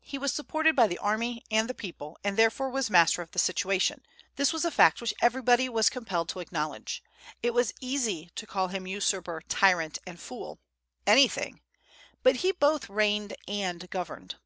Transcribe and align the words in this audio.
He 0.00 0.16
was 0.16 0.32
supported 0.32 0.74
by 0.74 0.86
the 0.86 0.96
army 0.96 1.44
and 1.50 1.68
the 1.68 1.74
people, 1.74 2.16
and 2.24 2.38
therefore 2.38 2.70
was 2.70 2.88
master 2.88 3.20
of 3.20 3.32
the 3.32 3.38
situation. 3.38 4.00
This 4.36 4.50
was 4.50 4.64
a 4.64 4.70
fact 4.70 4.98
which 5.02 5.12
everybody 5.20 5.68
was 5.68 5.90
compelled 5.90 6.30
to 6.30 6.40
acknowledge. 6.40 7.02
It 7.42 7.52
was 7.52 7.74
easy 7.82 8.30
to 8.36 8.46
call 8.46 8.68
him 8.68 8.86
usurper, 8.86 9.42
tyrant, 9.46 9.98
and 10.06 10.18
fool, 10.18 10.58
anything; 11.06 11.60
but 12.22 12.36
he 12.36 12.50
both 12.52 12.88
"reigned 12.88 13.34
and 13.46 13.90
governed." 13.90 14.36